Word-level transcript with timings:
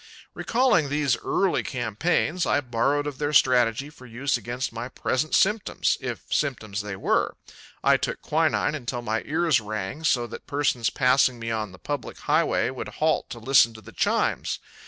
Recalling 0.33 0.89
these 0.89 1.15
early 1.17 1.61
campaigns, 1.61 2.47
I 2.47 2.59
borrowed 2.59 3.05
of 3.05 3.19
their 3.19 3.33
strategy 3.33 3.91
for 3.91 4.07
use 4.07 4.35
against 4.35 4.73
my 4.73 4.89
present 4.89 5.35
symptoms 5.35 5.95
if 6.01 6.23
symptoms 6.31 6.81
they 6.81 6.95
were. 6.95 7.35
I 7.83 7.97
took 7.97 8.19
quinine 8.23 8.73
until 8.73 9.03
my 9.03 9.21
ears 9.27 9.61
rang 9.61 10.03
so 10.03 10.25
that 10.25 10.47
persons 10.47 10.89
passing 10.89 11.37
me 11.37 11.51
on 11.51 11.71
the 11.71 11.77
public 11.77 12.17
highway 12.17 12.71
would 12.71 12.87
halt 12.97 13.29
to 13.29 13.37
listen 13.37 13.75
to 13.75 13.81
the 13.81 13.91
chimes. 13.91 14.57